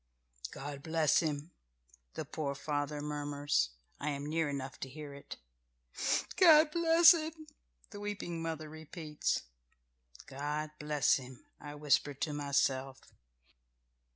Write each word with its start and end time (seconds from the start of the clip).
"God 0.49 0.81
bless 0.81 1.19
him," 1.19 1.51
the 2.15 2.25
poor 2.25 2.55
father 2.55 3.01
murmurs. 3.01 3.69
I 3.99 4.09
am 4.09 4.25
near 4.25 4.49
enough 4.49 4.79
to 4.79 4.89
hear 4.89 5.13
it 5.13 5.37
"God 6.37 6.71
bless 6.71 7.13
him," 7.13 7.45
the 7.91 7.99
weeping 7.99 8.41
mother 8.41 8.67
repeats. 8.67 9.43
"God 10.25 10.71
bless 10.79 11.17
him," 11.17 11.45
I 11.59 11.75
whisper 11.75 12.15
to 12.15 12.33
myself. 12.33 13.13